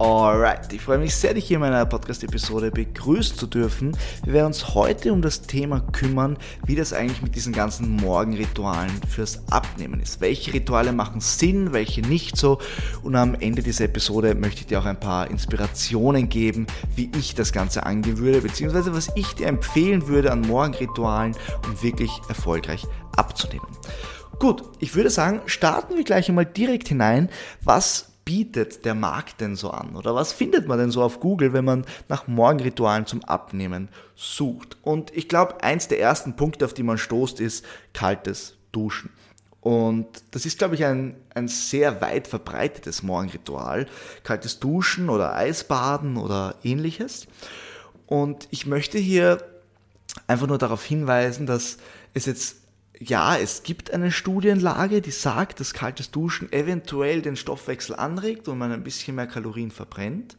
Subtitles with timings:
[0.00, 3.94] Alright, ich freue mich sehr, dich hier in meiner Podcast-Episode begrüßen zu dürfen.
[4.24, 8.98] Wir werden uns heute um das Thema kümmern, wie das eigentlich mit diesen ganzen Morgenritualen
[9.10, 10.22] fürs Abnehmen ist.
[10.22, 12.60] Welche Rituale machen Sinn, welche nicht so.
[13.02, 17.34] Und am Ende dieser Episode möchte ich dir auch ein paar Inspirationen geben, wie ich
[17.34, 21.36] das Ganze angehen würde, beziehungsweise was ich dir empfehlen würde an Morgenritualen,
[21.66, 22.86] um wirklich erfolgreich
[23.18, 23.68] abzunehmen.
[24.38, 27.28] Gut, ich würde sagen, starten wir gleich einmal direkt hinein.
[27.62, 29.96] Was bietet der Markt denn so an?
[29.96, 34.76] Oder was findet man denn so auf Google, wenn man nach Morgenritualen zum Abnehmen sucht?
[34.82, 39.10] Und ich glaube, eins der ersten Punkte, auf die man stoßt, ist kaltes Duschen.
[39.60, 43.86] Und das ist, glaube ich, ein, ein sehr weit verbreitetes Morgenritual.
[44.22, 47.26] Kaltes Duschen oder Eisbaden oder ähnliches.
[48.06, 49.44] Und ich möchte hier
[50.28, 51.78] einfach nur darauf hinweisen, dass
[52.14, 52.59] es jetzt
[53.02, 58.58] ja, es gibt eine Studienlage, die sagt, dass kaltes Duschen eventuell den Stoffwechsel anregt und
[58.58, 60.36] man ein bisschen mehr Kalorien verbrennt.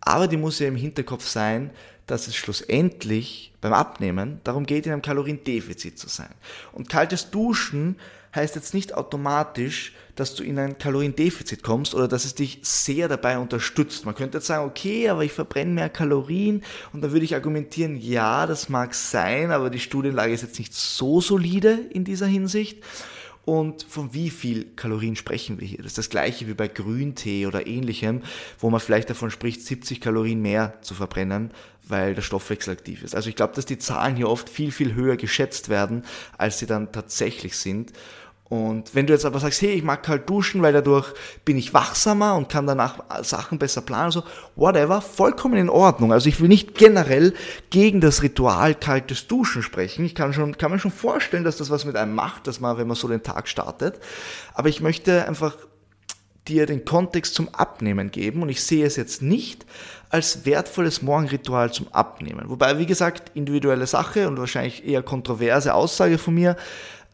[0.00, 1.70] Aber die muss ja im Hinterkopf sein,
[2.06, 6.34] dass es schlussendlich beim Abnehmen darum geht, in einem Kaloriendefizit zu sein.
[6.72, 7.96] Und kaltes Duschen
[8.34, 13.08] heißt jetzt nicht automatisch, dass du in ein Kaloriendefizit kommst oder dass es dich sehr
[13.08, 14.04] dabei unterstützt.
[14.04, 16.62] Man könnte jetzt sagen, okay, aber ich verbrenne mehr Kalorien
[16.92, 20.74] und da würde ich argumentieren, ja, das mag sein, aber die Studienlage ist jetzt nicht
[20.74, 22.82] so solide in dieser Hinsicht.
[23.44, 25.78] Und von wie viel Kalorien sprechen wir hier?
[25.78, 28.22] Das ist das gleiche wie bei Grüntee oder ähnlichem,
[28.58, 31.50] wo man vielleicht davon spricht, 70 Kalorien mehr zu verbrennen,
[31.86, 33.14] weil der Stoffwechsel aktiv ist.
[33.14, 36.04] Also ich glaube, dass die Zahlen hier oft viel, viel höher geschätzt werden,
[36.38, 37.92] als sie dann tatsächlich sind.
[38.54, 41.12] Und wenn du jetzt aber sagst, hey, ich mag kalt duschen, weil dadurch
[41.44, 44.22] bin ich wachsamer und kann danach Sachen besser planen, so,
[44.54, 46.12] whatever, vollkommen in Ordnung.
[46.12, 47.34] Also ich will nicht generell
[47.70, 50.04] gegen das Ritual kaltes Duschen sprechen.
[50.04, 52.78] Ich kann schon, kann mir schon vorstellen, dass das was mit einem macht, dass man,
[52.78, 53.98] wenn man so den Tag startet.
[54.54, 55.56] Aber ich möchte einfach
[56.46, 59.66] dir den Kontext zum Abnehmen geben und ich sehe es jetzt nicht
[60.10, 62.48] als wertvolles Morgenritual zum Abnehmen.
[62.50, 66.56] Wobei, wie gesagt, individuelle Sache und wahrscheinlich eher kontroverse Aussage von mir,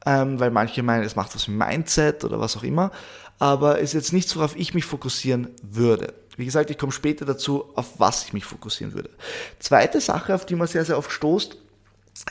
[0.07, 2.91] ähm, weil manche meinen, es macht was mit Mindset oder was auch immer,
[3.39, 6.15] aber ist jetzt nichts, worauf ich mich fokussieren würde.
[6.37, 9.11] Wie gesagt, ich komme später dazu, auf was ich mich fokussieren würde.
[9.59, 11.57] Zweite Sache, auf die man sehr, sehr oft stoßt,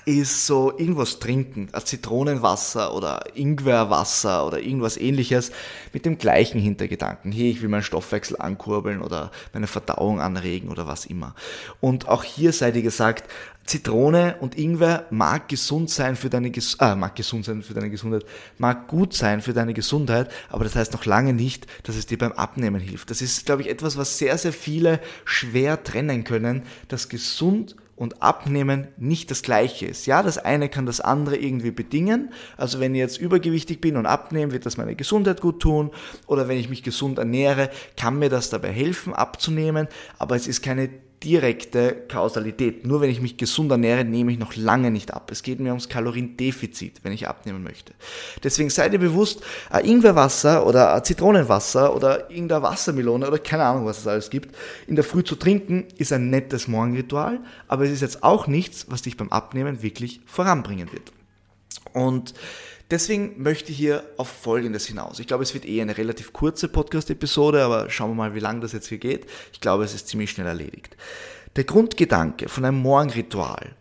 [0.06, 5.52] ist so irgendwas trinken, ein Zitronenwasser oder Ingwerwasser oder irgendwas ähnliches
[5.94, 7.32] mit dem gleichen Hintergedanken.
[7.32, 11.36] Hey, ich will meinen Stoffwechsel ankurbeln oder meine Verdauung anregen oder was immer.
[11.80, 13.30] Und auch hier sei dir gesagt,
[13.66, 17.92] Zitrone und Ingwer mag gesund sein für deine Ges äh, mag gesund sein für deine
[17.92, 18.26] Gesundheit,
[18.58, 22.18] mag gut sein für deine Gesundheit, aber das heißt noch lange nicht, dass es dir
[22.18, 23.12] beim Abnehmen hilft.
[23.12, 28.24] Das ist, glaube ich, etwas, was sehr, sehr viele schwer trennen können, dass gesund und
[28.24, 30.06] Abnehmen nicht das gleiche ist.
[30.06, 32.32] Ja, das eine kann das andere irgendwie bedingen.
[32.56, 35.92] Also wenn ich jetzt übergewichtig bin und abnehme, wird das meine Gesundheit gut tun.
[36.26, 39.90] Oder wenn ich mich gesund ernähre, kann mir das dabei helfen, abzunehmen.
[40.18, 40.90] Aber es ist keine
[41.24, 42.86] direkte Kausalität.
[42.86, 45.30] Nur wenn ich mich gesund ernähre, nehme ich noch lange nicht ab.
[45.32, 47.94] Es geht mir ums Kaloriendefizit, wenn ich abnehmen möchte.
[48.44, 53.86] Deswegen seid ihr bewusst, ein Ingwerwasser oder ein Zitronenwasser oder irgendeine Wassermelone oder keine Ahnung,
[53.86, 54.56] was es alles gibt,
[54.88, 58.86] in der Früh zu trinken, ist ein nettes Morgenritual, aber es ist jetzt auch nichts,
[58.90, 61.12] was dich beim Abnehmen wirklich voranbringen wird.
[61.94, 62.34] Und
[62.92, 65.20] Deswegen möchte ich hier auf Folgendes hinaus.
[65.20, 68.62] Ich glaube, es wird eh eine relativ kurze Podcast-Episode, aber schauen wir mal, wie lange
[68.62, 69.28] das jetzt hier geht.
[69.54, 70.98] Ich glaube, es ist ziemlich schnell erledigt.
[71.56, 73.76] Der Grundgedanke von einem Morgenritual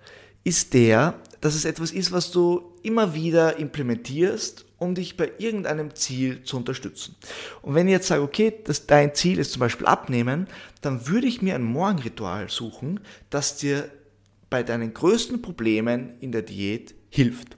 [0.44, 5.94] ist der, dass es etwas ist, was du immer wieder implementierst, um dich bei irgendeinem
[5.94, 7.16] Ziel zu unterstützen.
[7.62, 10.48] Und wenn ich jetzt sage, okay, dass dein Ziel ist zum Beispiel abnehmen,
[10.82, 13.88] dann würde ich mir ein Morgenritual suchen, das dir
[14.50, 17.56] bei deinen größten Problemen in der Diät hilft.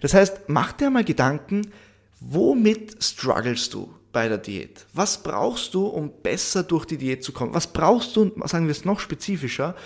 [0.00, 1.72] Das heißt, mach dir mal Gedanken,
[2.20, 4.86] womit struggles du bei der Diät?
[4.92, 7.54] Was brauchst du, um besser durch die Diät zu kommen?
[7.54, 9.76] Was brauchst du, sagen wir es noch spezifischer,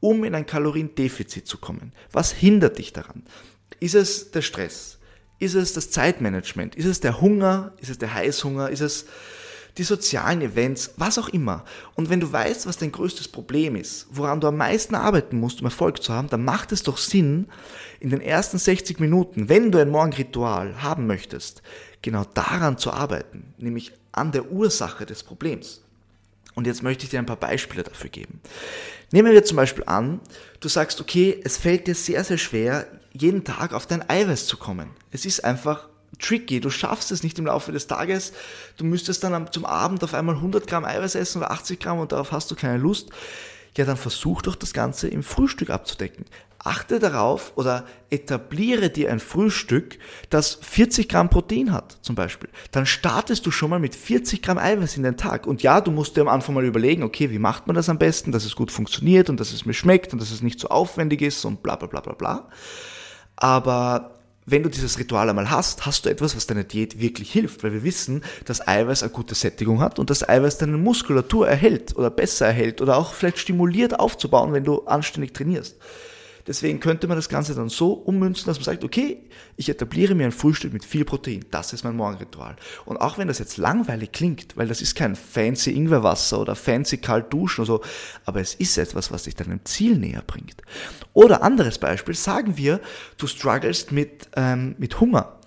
[0.00, 1.92] um in ein Kaloriendefizit zu kommen?
[2.12, 3.22] Was hindert dich daran?
[3.80, 4.98] Ist es der Stress?
[5.38, 6.74] Ist es das Zeitmanagement?
[6.74, 7.72] Ist es der Hunger?
[7.80, 8.70] Ist es der Heißhunger?
[8.70, 9.06] Ist es
[9.78, 11.64] die sozialen Events, was auch immer.
[11.94, 15.60] Und wenn du weißt, was dein größtes Problem ist, woran du am meisten arbeiten musst,
[15.60, 17.46] um Erfolg zu haben, dann macht es doch Sinn,
[18.00, 21.62] in den ersten 60 Minuten, wenn du ein Morgenritual haben möchtest,
[22.02, 25.82] genau daran zu arbeiten, nämlich an der Ursache des Problems.
[26.54, 28.40] Und jetzt möchte ich dir ein paar Beispiele dafür geben.
[29.12, 30.20] Nehmen wir zum Beispiel an,
[30.58, 34.56] du sagst, okay, es fällt dir sehr, sehr schwer, jeden Tag auf dein Eiweiß zu
[34.56, 34.90] kommen.
[35.12, 35.88] Es ist einfach
[36.18, 36.60] tricky.
[36.60, 38.32] Du schaffst es nicht im Laufe des Tages.
[38.76, 42.12] Du müsstest dann zum Abend auf einmal 100 Gramm Eiweiß essen oder 80 Gramm und
[42.12, 43.10] darauf hast du keine Lust.
[43.76, 46.24] Ja, dann versuch doch das Ganze im Frühstück abzudecken.
[46.58, 52.48] Achte darauf oder etabliere dir ein Frühstück, das 40 Gramm Protein hat, zum Beispiel.
[52.72, 55.46] Dann startest du schon mal mit 40 Gramm Eiweiß in den Tag.
[55.46, 57.98] Und ja, du musst dir am Anfang mal überlegen, okay, wie macht man das am
[57.98, 60.68] besten, dass es gut funktioniert und dass es mir schmeckt und dass es nicht so
[60.68, 62.48] aufwendig ist und bla bla bla bla bla.
[63.36, 64.17] Aber
[64.50, 67.72] wenn du dieses Ritual einmal hast, hast du etwas, was deiner Diät wirklich hilft, weil
[67.72, 72.10] wir wissen, dass Eiweiß eine gute Sättigung hat und dass Eiweiß deine Muskulatur erhält oder
[72.10, 75.76] besser erhält oder auch vielleicht stimuliert aufzubauen, wenn du anständig trainierst.
[76.48, 79.18] Deswegen könnte man das Ganze dann so ummünzen, dass man sagt, okay,
[79.56, 81.44] ich etabliere mir ein Frühstück mit viel Protein.
[81.50, 82.56] Das ist mein Morgenritual.
[82.86, 86.96] Und auch wenn das jetzt langweilig klingt, weil das ist kein fancy Ingwerwasser oder fancy
[86.96, 87.82] kalt duschen oder so,
[88.24, 90.62] aber es ist etwas, was dich deinem Ziel näher bringt.
[91.12, 92.80] Oder anderes Beispiel, sagen wir,
[93.18, 95.38] du strugglest mit, ähm, mit Hunger.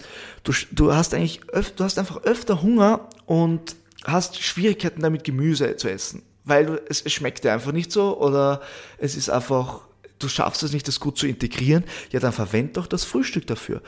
[0.43, 5.75] Du, du hast eigentlich, öf, du hast einfach öfter Hunger und hast Schwierigkeiten damit Gemüse
[5.77, 8.61] zu essen weil du, es, es schmeckt dir einfach nicht so oder
[8.97, 9.81] es ist einfach
[10.23, 13.81] du schaffst es nicht, das gut zu integrieren, ja, dann verwend doch das Frühstück dafür.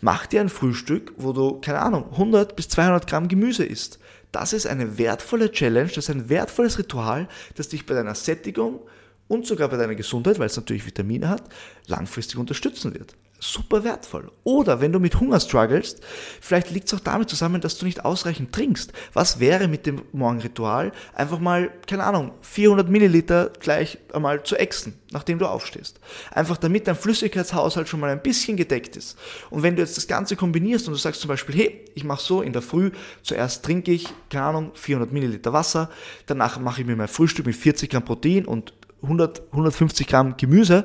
[0.00, 3.98] Mach dir ein Frühstück, wo du, keine Ahnung, 100 bis 200 Gramm Gemüse isst.
[4.32, 8.80] Das ist eine wertvolle Challenge, das ist ein wertvolles Ritual, das dich bei deiner Sättigung
[9.28, 11.42] und sogar bei deiner Gesundheit, weil es natürlich Vitamine hat,
[11.86, 14.30] langfristig unterstützen wird super wertvoll.
[14.44, 16.00] Oder wenn du mit Hunger strugglest,
[16.40, 18.92] vielleicht liegt es auch damit zusammen, dass du nicht ausreichend trinkst.
[19.12, 20.92] Was wäre mit dem Morgenritual?
[21.14, 25.98] Einfach mal, keine Ahnung, 400 Milliliter gleich einmal zu exen, nachdem du aufstehst.
[26.30, 29.18] Einfach damit dein Flüssigkeitshaushalt schon mal ein bisschen gedeckt ist.
[29.48, 32.22] Und wenn du jetzt das Ganze kombinierst und du sagst zum Beispiel, hey, ich mache
[32.22, 32.90] so in der Früh,
[33.22, 35.90] zuerst trinke ich, keine Ahnung, 400 Milliliter Wasser,
[36.26, 40.84] danach mache ich mir mein Frühstück mit 40 Gramm Protein und 100, 150 Gramm Gemüse,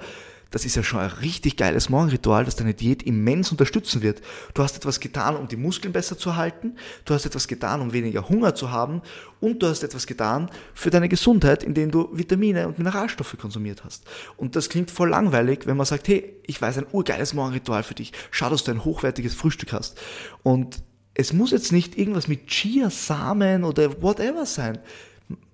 [0.56, 4.22] das ist ja schon ein richtig geiles Morgenritual, das deine Diät immens unterstützen wird.
[4.54, 7.92] Du hast etwas getan, um die Muskeln besser zu halten, du hast etwas getan, um
[7.92, 9.02] weniger Hunger zu haben
[9.42, 14.06] und du hast etwas getan für deine Gesundheit, indem du Vitamine und Mineralstoffe konsumiert hast.
[14.38, 17.96] Und das klingt voll langweilig, wenn man sagt, hey, ich weiß ein urgeiles Morgenritual für
[17.96, 18.14] dich.
[18.32, 20.00] Schau, dass du ein hochwertiges Frühstück hast.
[20.42, 20.82] Und
[21.16, 24.80] es muss jetzt nicht irgendwas mit Chia-Samen oder whatever sein.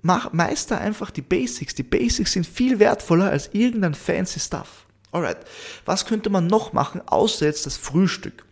[0.04, 1.74] Mach, meister einfach die Basics.
[1.74, 4.86] Die Basics sind viel wertvoller als irgendein fancy Stuff.
[5.12, 5.40] Alright,
[5.86, 8.46] was könnte man noch machen, außer jetzt das Frühstück?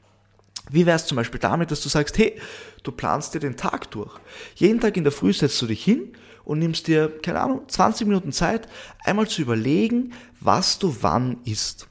[0.70, 2.40] Wie wäre es zum Beispiel damit, dass du sagst, hey,
[2.84, 4.12] du planst dir den Tag durch.
[4.56, 6.14] Jeden Tag in der Früh setzt du dich hin
[6.46, 8.68] und nimmst dir, keine Ahnung, 20 Minuten Zeit,
[9.04, 11.89] einmal zu überlegen, was du wann isst.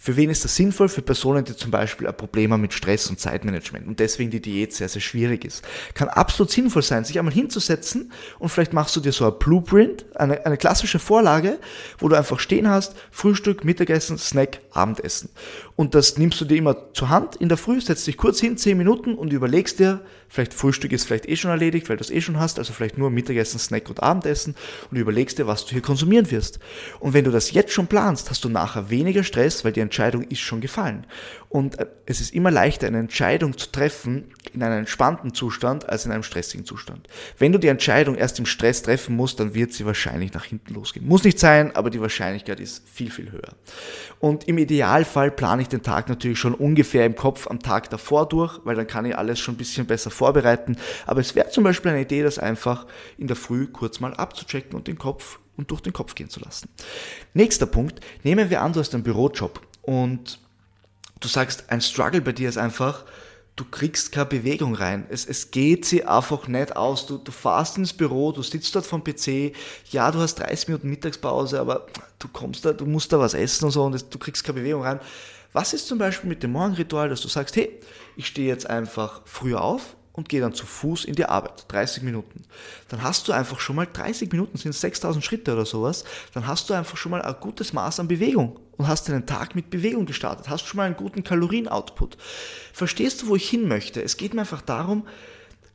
[0.00, 0.88] Für wen ist das sinnvoll?
[0.88, 4.40] Für Personen, die zum Beispiel ein Problem haben mit Stress und Zeitmanagement und deswegen die
[4.40, 5.64] Diät sehr, sehr schwierig ist.
[5.94, 10.06] Kann absolut sinnvoll sein, sich einmal hinzusetzen und vielleicht machst du dir so ein Blueprint,
[10.14, 11.58] eine, eine klassische Vorlage,
[11.98, 15.30] wo du einfach stehen hast, Frühstück, Mittagessen, Snack, Abendessen.
[15.74, 18.56] Und das nimmst du dir immer zur Hand in der Früh, setzt dich kurz hin,
[18.56, 22.10] 10 Minuten und überlegst dir, vielleicht Frühstück ist vielleicht eh schon erledigt, weil du es
[22.10, 24.54] eh schon hast, also vielleicht nur Mittagessen, Snack und Abendessen
[24.90, 26.60] und überlegst dir, was du hier konsumieren wirst.
[27.00, 30.22] Und wenn du das jetzt schon planst, hast du nachher weniger Stress, weil die Entscheidung
[30.22, 31.06] ist schon gefallen.
[31.48, 36.04] Und äh, es ist immer leichter, eine Entscheidung zu treffen in einem entspannten Zustand als
[36.04, 37.08] in einem stressigen Zustand.
[37.38, 40.74] Wenn du die Entscheidung erst im Stress treffen musst, dann wird sie wahrscheinlich nach hinten
[40.74, 41.06] losgehen.
[41.06, 43.54] Muss nicht sein, aber die Wahrscheinlichkeit ist viel, viel höher.
[44.20, 48.28] Und im Idealfall plane ich den Tag natürlich schon ungefähr im Kopf am Tag davor
[48.28, 50.76] durch, weil dann kann ich alles schon ein bisschen besser vorbereiten.
[51.06, 52.86] Aber es wäre zum Beispiel eine Idee, das einfach
[53.16, 56.40] in der Früh kurz mal abzuchecken und den Kopf und durch den Kopf gehen zu
[56.40, 56.68] lassen.
[57.34, 58.00] Nächster Punkt.
[58.22, 60.40] Nehmen wir an, du hast einen Bürojob und
[61.20, 63.04] du sagst, ein Struggle bei dir ist einfach,
[63.56, 65.06] du kriegst keine Bewegung rein.
[65.10, 67.06] Es, es geht sie einfach nicht aus.
[67.06, 69.52] Du, du fahrst ins Büro, du sitzt dort vom PC,
[69.90, 71.86] ja, du hast 30 Minuten Mittagspause, aber
[72.18, 74.60] du kommst da, du musst da was essen und so und es, du kriegst keine
[74.60, 75.00] Bewegung rein.
[75.52, 77.80] Was ist zum Beispiel mit dem Morgenritual, dass du sagst, hey,
[78.16, 81.66] ich stehe jetzt einfach früher auf, und gehe dann zu Fuß in die Arbeit.
[81.68, 82.42] 30 Minuten.
[82.88, 86.04] Dann hast du einfach schon mal 30 Minuten, sind 6000 Schritte oder sowas.
[86.34, 89.54] Dann hast du einfach schon mal ein gutes Maß an Bewegung und hast deinen Tag
[89.54, 90.48] mit Bewegung gestartet.
[90.48, 92.16] Hast schon mal einen guten Kalorien-Output.
[92.72, 94.00] Verstehst du, wo ich hin möchte?
[94.02, 95.06] Es geht mir einfach darum,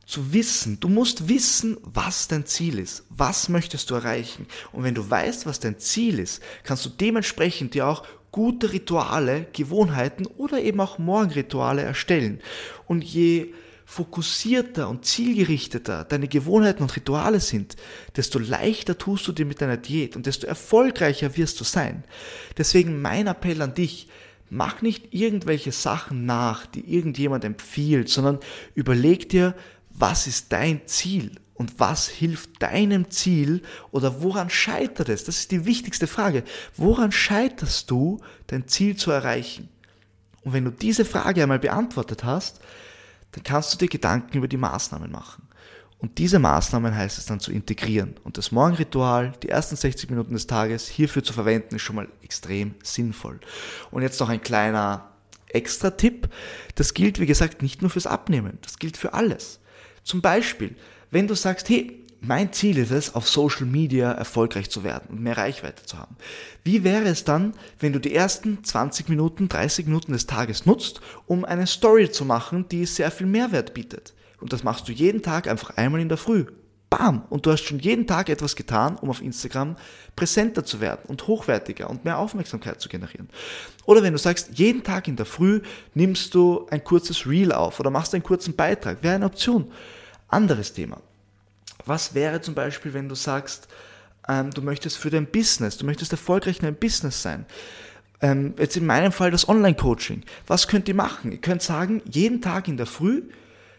[0.06, 0.80] zu wissen.
[0.80, 3.04] Du musst wissen, was dein Ziel ist.
[3.10, 4.46] Was möchtest du erreichen?
[4.72, 9.46] Und wenn du weißt, was dein Ziel ist, kannst du dementsprechend dir auch gute Rituale,
[9.52, 12.40] Gewohnheiten oder eben auch Morgenrituale erstellen.
[12.86, 13.52] Und je
[13.84, 17.76] fokussierter und zielgerichteter deine Gewohnheiten und Rituale sind,
[18.16, 22.04] desto leichter tust du dir mit deiner Diät und desto erfolgreicher wirst du sein.
[22.56, 24.08] Deswegen mein Appell an dich,
[24.50, 28.38] mach nicht irgendwelche Sachen nach, die irgendjemand empfiehlt, sondern
[28.74, 29.54] überleg dir,
[29.90, 35.24] was ist dein Ziel und was hilft deinem Ziel oder woran scheitert es?
[35.24, 36.42] Das ist die wichtigste Frage.
[36.76, 39.68] Woran scheiterst du, dein Ziel zu erreichen?
[40.42, 42.60] Und wenn du diese Frage einmal beantwortet hast,
[43.34, 45.48] dann kannst du dir Gedanken über die Maßnahmen machen.
[45.98, 48.14] Und diese Maßnahmen heißt es dann zu integrieren.
[48.24, 52.08] Und das Morgenritual, die ersten 60 Minuten des Tages hierfür zu verwenden, ist schon mal
[52.22, 53.40] extrem sinnvoll.
[53.90, 55.10] Und jetzt noch ein kleiner
[55.48, 56.28] Extra-Tipp.
[56.74, 58.58] Das gilt, wie gesagt, nicht nur fürs Abnehmen.
[58.62, 59.60] Das gilt für alles.
[60.02, 60.76] Zum Beispiel,
[61.10, 65.20] wenn du sagst, hey, mein Ziel ist es, auf Social Media erfolgreich zu werden und
[65.20, 66.16] mehr Reichweite zu haben.
[66.62, 71.00] Wie wäre es dann, wenn du die ersten 20 Minuten, 30 Minuten des Tages nutzt,
[71.26, 74.14] um eine Story zu machen, die sehr viel Mehrwert bietet?
[74.40, 76.46] Und das machst du jeden Tag einfach einmal in der Früh.
[76.90, 77.24] Bam!
[77.30, 79.76] Und du hast schon jeden Tag etwas getan, um auf Instagram
[80.14, 83.28] präsenter zu werden und hochwertiger und mehr Aufmerksamkeit zu generieren.
[83.84, 85.60] Oder wenn du sagst, jeden Tag in der Früh
[85.94, 89.72] nimmst du ein kurzes Reel auf oder machst einen kurzen Beitrag, wäre eine Option.
[90.28, 91.00] Anderes Thema.
[91.86, 93.68] Was wäre zum Beispiel, wenn du sagst,
[94.28, 97.46] ähm, du möchtest für dein Business, du möchtest erfolgreich in deinem Business sein?
[98.20, 100.22] Ähm, jetzt in meinem Fall das Online-Coaching.
[100.46, 101.32] Was könnt ihr machen?
[101.32, 103.22] Ihr könnt sagen, jeden Tag in der Früh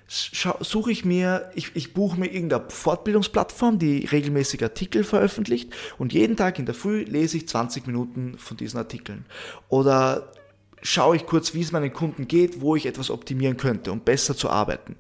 [0.08, 6.38] suche ich mir, ich, ich buche mir irgendeine Fortbildungsplattform, die regelmäßig Artikel veröffentlicht und jeden
[6.38, 9.26] Tag in der Früh lese ich 20 Minuten von diesen Artikeln.
[9.68, 10.32] Oder
[10.84, 14.38] schaue ich kurz, wie es meinen Kunden geht, wo ich etwas optimieren könnte, um besser
[14.38, 14.96] zu arbeiten.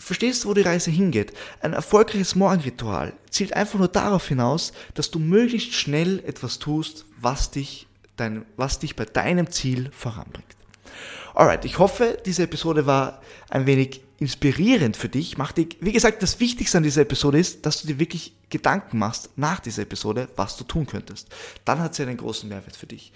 [0.00, 1.34] Verstehst du, wo die Reise hingeht?
[1.60, 7.50] Ein erfolgreiches Morgenritual zielt einfach nur darauf hinaus, dass du möglichst schnell etwas tust, was
[7.50, 10.56] dich, dein, was dich bei deinem Ziel voranbringt.
[11.34, 15.36] Alright, ich hoffe, diese Episode war ein wenig inspirierend für dich.
[15.36, 18.98] Mach dir, wie gesagt, das Wichtigste an dieser Episode ist, dass du dir wirklich Gedanken
[18.98, 21.28] machst nach dieser Episode, was du tun könntest.
[21.66, 23.12] Dann hat sie einen großen Mehrwert für dich.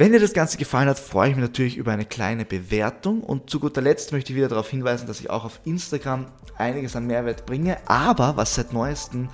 [0.00, 3.20] Wenn dir das Ganze gefallen hat, freue ich mich natürlich über eine kleine Bewertung.
[3.20, 6.26] Und zu guter Letzt möchte ich wieder darauf hinweisen, dass ich auch auf Instagram
[6.56, 9.28] einiges an Mehrwert bringe, aber was seit neuestem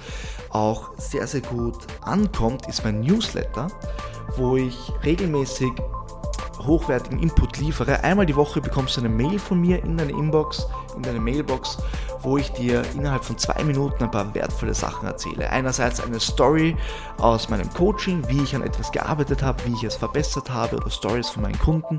[0.48, 3.68] auch sehr, sehr gut ankommt, ist mein Newsletter,
[4.38, 5.70] wo ich regelmäßig
[6.60, 8.02] hochwertigen Input liefere.
[8.02, 11.78] Einmal die Woche bekommst du eine Mail von mir in deine Inbox, in deine Mailbox,
[12.22, 15.50] wo ich dir innerhalb von zwei Minuten ein paar wertvolle Sachen erzähle.
[15.50, 16.76] Einerseits eine Story
[17.18, 20.90] aus meinem Coaching, wie ich an etwas gearbeitet habe, wie ich es verbessert habe oder
[20.90, 21.98] Stories von meinen Kunden.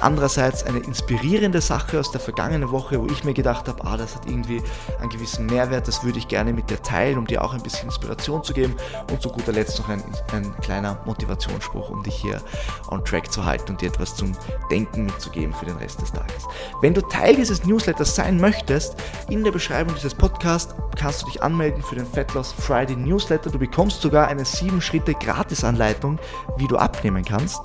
[0.00, 4.14] Andererseits eine inspirierende Sache aus der vergangenen Woche, wo ich mir gedacht habe, ah, das
[4.14, 4.62] hat irgendwie
[5.00, 7.86] einen gewissen Mehrwert, das würde ich gerne mit dir teilen, um dir auch ein bisschen
[7.86, 8.74] Inspiration zu geben.
[9.10, 12.40] Und zu guter Letzt noch ein, ein kleiner Motivationsspruch, um dich hier
[12.90, 14.32] on track zu halten und dir etwas zum
[14.70, 16.44] Denken mitzugeben für den Rest des Tages.
[16.80, 18.96] Wenn du Teil dieses Newsletters sein möchtest,
[19.28, 23.50] in der Beschreibung dieses Podcasts kannst du dich anmelden für den Fat Loss Friday Newsletter.
[23.50, 26.18] Du bekommst sogar eine 7 Schritte Gratisanleitung,
[26.56, 27.60] wie du abnehmen kannst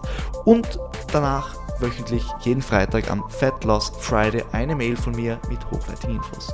[0.45, 0.79] und
[1.11, 6.53] danach wöchentlich jeden Freitag am Fat Loss Friday eine Mail von mir mit hochwertigen Infos.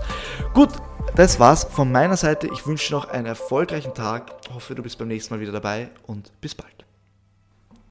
[0.53, 0.69] Gut,
[1.15, 2.47] das war's von meiner Seite.
[2.47, 4.31] Ich wünsche noch einen erfolgreichen Tag.
[4.53, 6.84] Hoffe, du bist beim nächsten Mal wieder dabei und bis bald.